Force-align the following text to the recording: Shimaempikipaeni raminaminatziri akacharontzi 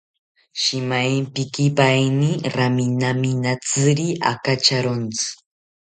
Shimaempikipaeni 0.61 2.29
raminaminatziri 2.57 4.07
akacharontzi 4.33 5.29